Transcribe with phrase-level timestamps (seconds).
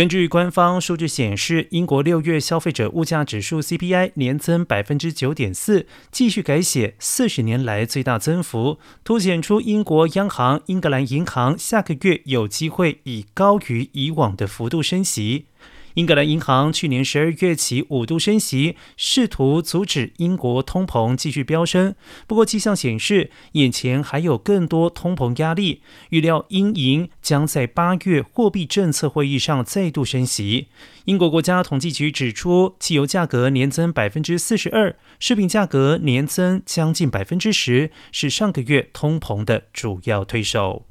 [0.00, 15.44] 根据官方数据显示，英国六月消费者物价指数 CPI 年增百分之九点四，继续改写四十年来最大增幅，凸显出英国央行英格兰银行下个月有机会以高于以往的幅度升息。
[15.94, 21.94] 英格兰银行去年十二月起五度升息，试图阻止英国通膨继续飙升。
[22.26, 30.68] 不过，迹象显示眼前还有更多通膨压力，预料英银将在八月货币政策会议上再度升息。
[31.06, 40.89] 英国国家统计局指出，汽油价格年增百分之四十二，食品价格年增将近百分之十，是上个月通膨的主要推手。